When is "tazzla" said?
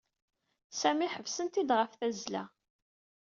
1.99-2.43